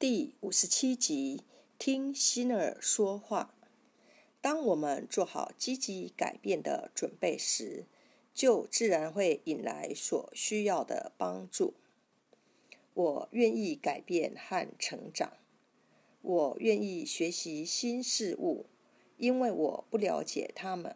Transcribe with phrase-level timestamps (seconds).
[0.00, 1.42] 第五十七集，
[1.76, 3.52] 听心儿说话。
[4.40, 7.84] 当我们做好积极改变的准备时，
[8.32, 11.74] 就自然会引来所需要的帮助。
[12.94, 15.32] 我愿意改变和成长，
[16.22, 18.66] 我愿意学习新事物，
[19.16, 20.94] 因为我不了解他们。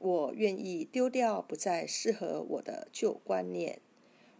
[0.00, 3.80] 我愿意丢掉不再适合我的旧观念。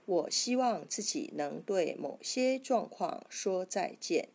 [0.07, 4.29] 我希望自己能对某些状况说再见。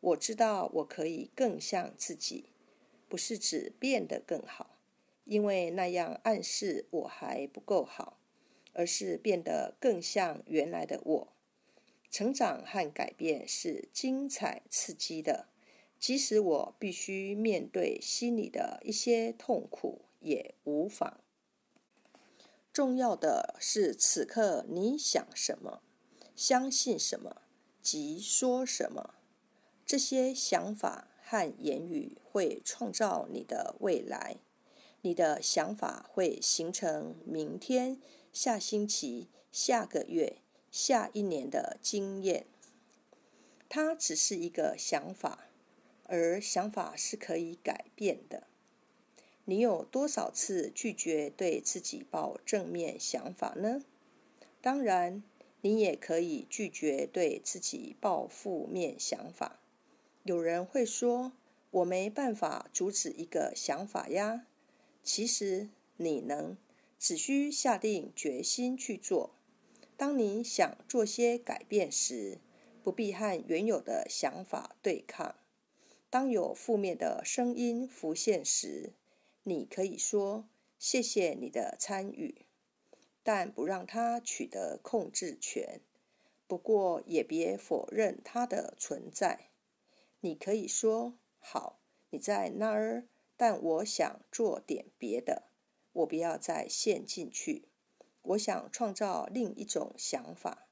[0.00, 2.46] 我知道我可以更像自己，
[3.08, 4.78] 不是指变得更好，
[5.24, 8.18] 因为那样暗示我还不够好，
[8.72, 11.28] 而是变得更像原来的我。
[12.10, 15.48] 成长和改变是精彩刺激的，
[15.98, 21.20] 即使我必须面对心里的一些痛苦，也无妨。
[22.76, 25.80] 重要的是，此刻你想什么，
[26.36, 27.40] 相信什么，
[27.80, 29.14] 即说什么。
[29.86, 34.36] 这些想法和言语会创造你的未来。
[35.00, 37.98] 你的想法会形成明天、
[38.30, 42.44] 下星期、下个月、下一年的经验。
[43.70, 45.48] 它只是一个想法，
[46.04, 48.46] 而想法是可以改变的。
[49.48, 53.84] 你有多少次拒绝对自己抱正面想法呢？
[54.60, 55.22] 当然，
[55.60, 59.60] 你也可以拒绝对自己抱负面想法。
[60.24, 61.30] 有人会说
[61.70, 64.46] ：“我没办法阻止一个想法呀。”
[65.04, 66.56] 其实你能，
[66.98, 69.30] 只需下定决心去做。
[69.96, 72.38] 当你想做些改变时，
[72.82, 75.36] 不必和原有的想法对抗。
[76.10, 78.90] 当有负面的声音浮现时，
[79.48, 82.46] 你可以说谢谢你的参与，
[83.22, 85.80] 但不让他取得控制权。
[86.48, 89.50] 不过也别否认他的存在。
[90.18, 91.78] 你可以说好，
[92.10, 95.44] 你在那儿，但我想做点别的。
[95.92, 97.68] 我不要再陷进去。
[98.22, 100.66] 我想创造另一种想法，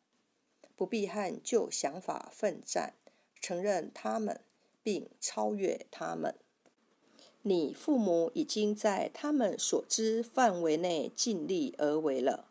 [0.75, 2.95] 不必和旧想法奋战，
[3.41, 4.41] 承认他们，
[4.83, 6.35] 并超越他们。
[7.47, 12.47] 你父母已经在他们所知范围内尽力而为了，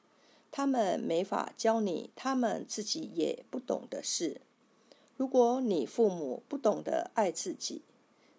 [0.51, 4.41] 他们没法教你他们自己也不懂的事。
[5.17, 7.81] 如果你父母不懂得爱自己，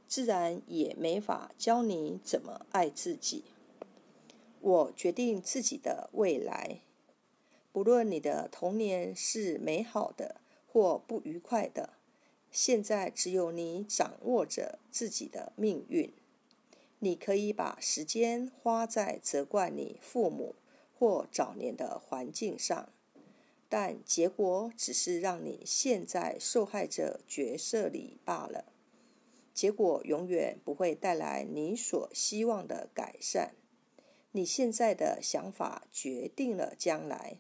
[0.06, 3.42] 自然也没法教你怎么爱自己。
[4.60, 6.82] 我决定自己的未来，
[7.72, 10.36] 不论你的童年是美好的
[10.70, 11.94] 或不愉快的，
[12.52, 16.12] 现在只有你掌握着自己的命运。
[17.04, 20.54] 你可以把时间花在责怪你父母
[20.98, 22.94] 或早年的环境上，
[23.68, 28.72] 但结果只是让你陷在受害者角色里罢了。
[29.52, 33.54] 结果永远不会带来你所希望的改善。
[34.32, 37.36] 你现在的想法决定了将来。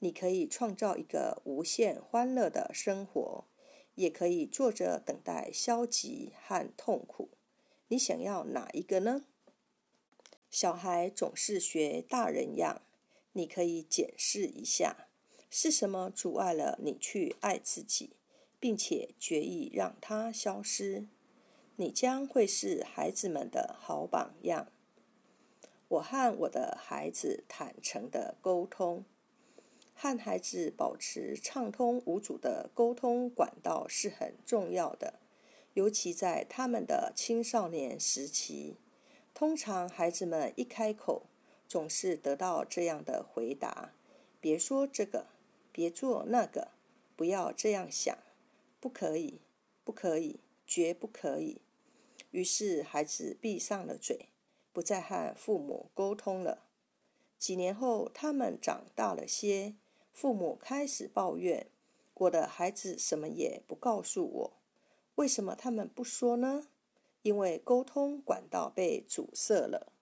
[0.00, 3.46] 你可以创造一个无限欢乐的生活，
[3.94, 7.30] 也可以坐着等待消极和痛苦。
[7.88, 9.24] 你想要哪一个呢？
[10.50, 12.82] 小孩总是学大人样，
[13.32, 15.08] 你可以检视一下，
[15.48, 18.16] 是什么阻碍了你去爱自己，
[18.60, 21.06] 并且决意让它消失。
[21.76, 24.70] 你将会是孩子们的好榜样。
[25.88, 29.06] 我和我的孩子坦诚的沟通，
[29.94, 35.20] 和孩子保持畅通无阻的沟通管道是很重要的。
[35.78, 38.78] 尤其在他们的青少年时期，
[39.32, 41.26] 通常孩子们一开口，
[41.68, 43.92] 总是得到这样的回答
[44.42, 45.26] ：“别说这个，
[45.70, 46.72] 别做那个，
[47.14, 48.18] 不要这样想，
[48.80, 49.40] 不可以，
[49.84, 51.60] 不可以，绝不可以。”
[52.32, 54.30] 于是孩子闭上了嘴，
[54.72, 56.64] 不再和父母沟通了。
[57.38, 59.76] 几年后，他们长大了些，
[60.12, 61.68] 父母开始抱怨
[62.14, 64.52] ：“我的孩子什么也不告诉我。”
[65.18, 66.68] 为什么他们不说呢？
[67.22, 69.92] 因为沟通管道被阻塞了。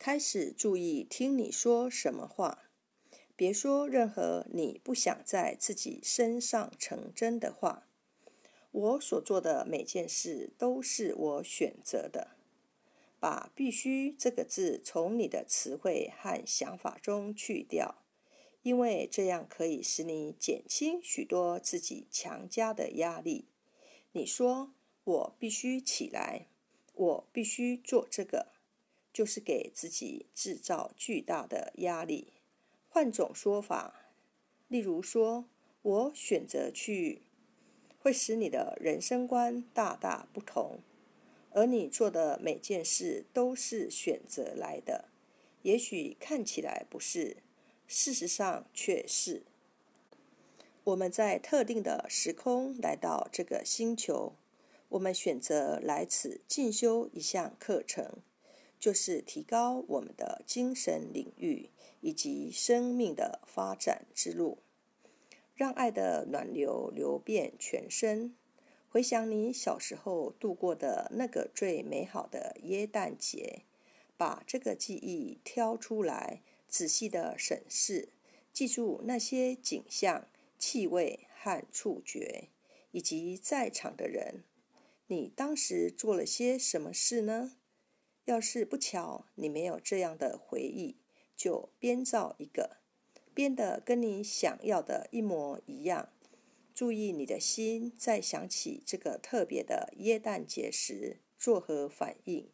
[0.00, 2.70] 开始注意听你说什么话，
[3.36, 7.86] 别说任何你不想在自己身上成真的话。
[8.72, 12.32] 我所做的每件事都是我选择的。
[13.20, 18.02] 把“必须”这个字从你的词汇和想法中去掉，
[18.62, 23.49] 因为这样可以使你减轻许多自己强加的压力。
[24.12, 24.72] 你说
[25.04, 26.48] 我必须起来，
[26.94, 28.48] 我必须做这个，
[29.12, 32.32] 就是给自己制造巨大的压力。
[32.88, 34.10] 换种说法，
[34.66, 35.44] 例如说，
[35.82, 37.22] 我选择去，
[38.00, 40.80] 会使你的人生观大大不同。
[41.52, 45.08] 而你做的每件事都是选择来的，
[45.62, 47.36] 也许看起来不是，
[47.86, 49.44] 事实上却是。
[50.84, 54.32] 我们在特定的时空来到这个星球，
[54.88, 58.22] 我们选择来此进修一项课程，
[58.78, 61.68] 就是提高我们的精神领域
[62.00, 64.58] 以及生命的发展之路，
[65.54, 68.34] 让爱的暖流流遍全身。
[68.88, 73.64] 回想你小时候度过的那个最美好的耶诞节，
[74.16, 78.08] 把这个记忆挑出来，仔细的审视，
[78.50, 80.26] 记住那些景象、
[80.60, 82.50] 气味和触觉，
[82.92, 84.44] 以及在场的人。
[85.08, 87.56] 你当时做了些什么事呢？
[88.26, 90.98] 要是不巧你没有这样的回忆，
[91.34, 92.76] 就编造一个，
[93.34, 96.12] 编的跟你想要的一模一样。
[96.72, 102.48] 注意你的心在想起这个特别的耶诞节时作何反应？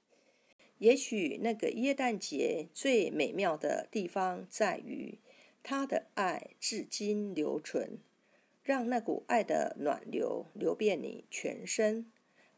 [0.78, 5.18] 也许那个耶诞节最美妙的地方在于，
[5.68, 7.98] 他的爱至今留存，
[8.62, 12.06] 让那股爱的暖流流遍你全身，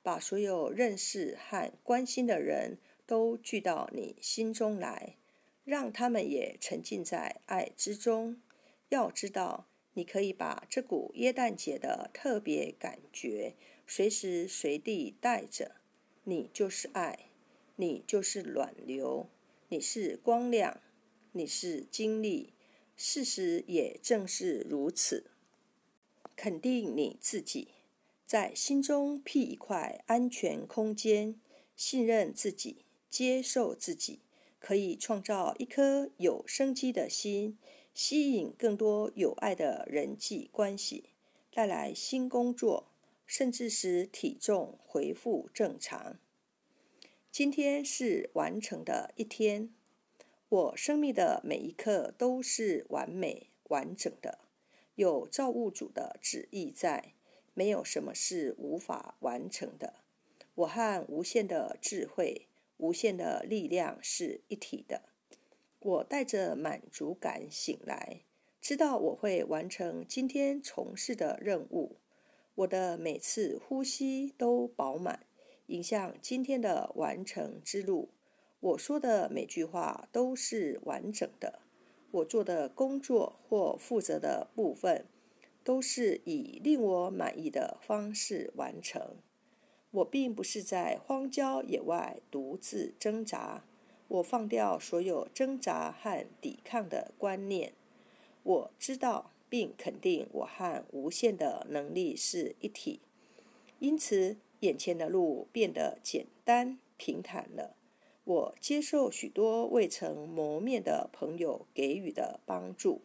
[0.02, 2.76] 把所有认识和关心的人
[3.06, 5.16] 都聚到你心中来，
[5.64, 8.43] 让他们也沉浸在爱之中。
[8.90, 9.69] 要知道。
[9.94, 13.54] 你可以把这股耶诞节的特别感觉
[13.84, 15.76] 随时随地带着。
[16.22, 17.31] 你就是爱，
[17.75, 19.28] 你就是暖流，
[19.70, 20.81] 你是光亮，
[21.32, 22.52] 你是精力。
[22.99, 25.31] 事实也正是如此。
[26.35, 27.69] 肯定你自己，
[28.27, 31.41] 在心中辟一块安全空间，
[31.77, 34.19] 信任自己，接受自己，
[34.59, 37.56] 可以创造一颗有生机的心。
[37.95, 41.11] 吸引更多有爱的人际关系，
[41.53, 42.93] 带来新工作，
[43.27, 46.19] 甚至使体重恢复正常。
[47.33, 49.75] 今天是完成的一天，
[50.50, 54.39] 我生命的每一刻都是完美完整的，
[54.95, 57.12] 有造物主的旨意在，
[57.53, 59.97] 没有什么是无法完成的。
[60.55, 62.47] 我和无限的智慧、
[62.79, 65.03] 无限的力量是一体的。
[65.81, 68.23] 我带着满足感醒来，
[68.62, 71.99] 知道我会完成今天从事的任务。
[72.55, 75.27] 我的每次呼吸都饱满，
[75.67, 78.09] 迎向今天的完成之路。
[78.60, 81.60] 我说的每句话都是完整的。
[82.10, 85.05] 我做的工作或负责的部分，
[85.62, 89.16] 都是以令我满意的方式完成。
[89.90, 93.64] 我并不是在荒郊野外独自挣扎。
[94.08, 97.75] 我放掉所有挣扎和抵抗的观念。
[98.43, 103.00] 我知道并肯定我和无限的能力是一体，
[103.78, 107.76] 因此眼前的路变得简单平坦了。
[108.28, 113.00] 我接受许多未曾谋面的朋友给予的帮助。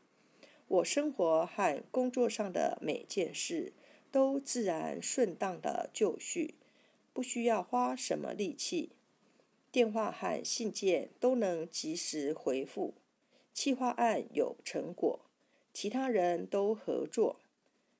[0.67, 3.71] 我生活和工作上的每件事
[4.11, 6.55] 都自然顺当的就绪，
[7.13, 8.89] 不需要花什么力气。
[9.71, 12.93] 电话和信件都能及时回复，
[13.53, 15.21] 企划案有成果，
[15.73, 17.39] 其他人都合作，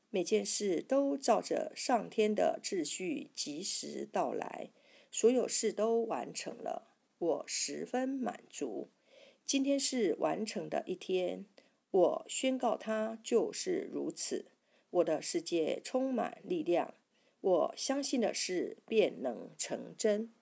[0.09, 4.71] 每件事都照着上天的秩序及时到来，
[5.09, 6.89] 所有事都完成了，
[7.23, 8.89] 我十分满足。
[9.45, 11.45] 今天是完成的一天，
[11.89, 14.51] 我宣告它就是如此。
[14.89, 16.95] 我的世界充满力量，
[17.39, 20.33] 我相信的事便能成真。